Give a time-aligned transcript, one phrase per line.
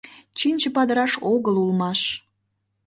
[0.37, 2.01] Чинче падыраш огыл улмаш